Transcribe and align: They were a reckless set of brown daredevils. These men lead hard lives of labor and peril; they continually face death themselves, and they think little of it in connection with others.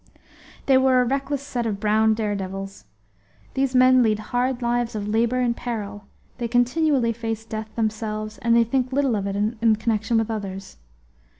They 0.65 0.79
were 0.79 0.99
a 0.99 1.05
reckless 1.05 1.43
set 1.43 1.67
of 1.67 1.79
brown 1.79 2.15
daredevils. 2.15 2.85
These 3.53 3.75
men 3.75 4.01
lead 4.01 4.17
hard 4.33 4.63
lives 4.63 4.95
of 4.95 5.07
labor 5.07 5.41
and 5.41 5.55
peril; 5.55 6.05
they 6.39 6.47
continually 6.47 7.13
face 7.13 7.45
death 7.45 7.69
themselves, 7.75 8.39
and 8.39 8.55
they 8.55 8.63
think 8.63 8.91
little 8.91 9.15
of 9.15 9.27
it 9.27 9.35
in 9.35 9.75
connection 9.75 10.17
with 10.17 10.31
others. 10.31 10.77